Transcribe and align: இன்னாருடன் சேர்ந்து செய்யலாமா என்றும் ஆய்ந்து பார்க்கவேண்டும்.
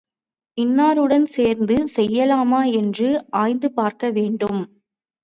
இன்னாருடன் 0.57 1.27
சேர்ந்து 1.33 1.75
செய்யலாமா 1.95 2.61
என்றும் 2.73 3.27
ஆய்ந்து 3.33 3.71
பார்க்கவேண்டும். 3.75 4.61